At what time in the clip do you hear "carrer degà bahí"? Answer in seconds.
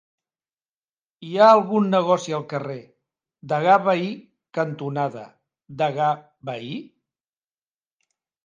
2.53-4.09